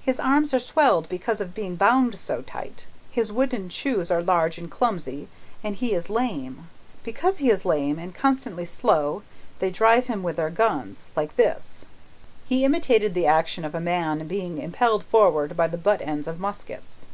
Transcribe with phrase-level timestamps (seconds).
[0.00, 4.56] His arms are swelled because of being bound so tight, his wooden shoes are large
[4.56, 5.28] and clumsy,
[5.62, 6.68] and he is lame.
[7.04, 9.22] Because he is lame, and consequently slow,
[9.58, 11.84] they drive him with their guns like this!"
[12.48, 16.40] He imitated the action of a man's being impelled forward by the butt ends of
[16.40, 17.06] muskets.